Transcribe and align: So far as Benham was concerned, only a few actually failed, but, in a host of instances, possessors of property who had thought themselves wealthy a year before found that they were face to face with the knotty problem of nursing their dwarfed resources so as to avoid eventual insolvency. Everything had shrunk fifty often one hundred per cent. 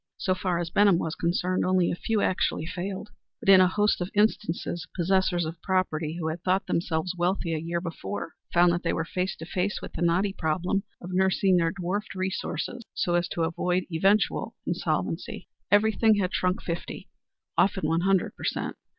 So 0.17 0.33
far 0.33 0.57
as 0.57 0.71
Benham 0.71 0.97
was 0.97 1.13
concerned, 1.13 1.63
only 1.63 1.91
a 1.91 1.95
few 1.95 2.21
actually 2.21 2.65
failed, 2.65 3.11
but, 3.39 3.49
in 3.49 3.61
a 3.61 3.67
host 3.67 4.01
of 4.01 4.09
instances, 4.15 4.87
possessors 4.95 5.45
of 5.45 5.61
property 5.61 6.17
who 6.19 6.27
had 6.29 6.41
thought 6.41 6.65
themselves 6.65 7.13
wealthy 7.15 7.53
a 7.53 7.59
year 7.59 7.79
before 7.79 8.33
found 8.51 8.73
that 8.73 8.81
they 8.81 8.93
were 8.93 9.05
face 9.05 9.35
to 9.35 9.45
face 9.45 9.79
with 9.79 9.93
the 9.93 10.01
knotty 10.01 10.33
problem 10.33 10.81
of 10.99 11.11
nursing 11.13 11.57
their 11.57 11.69
dwarfed 11.69 12.15
resources 12.15 12.83
so 12.95 13.13
as 13.13 13.27
to 13.27 13.43
avoid 13.43 13.83
eventual 13.91 14.55
insolvency. 14.65 15.47
Everything 15.69 16.15
had 16.15 16.33
shrunk 16.33 16.63
fifty 16.63 17.07
often 17.55 17.87
one 17.87 18.01
hundred 18.01 18.35
per 18.35 18.43
cent. 18.43 18.77